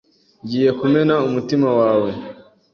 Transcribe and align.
"Ngiye 0.43 0.69
kumena 0.79 1.13
umutima 1.27 1.69
wawe 1.79 2.09